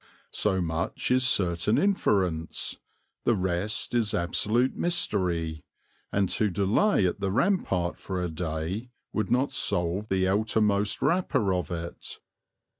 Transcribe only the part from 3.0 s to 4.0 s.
the rest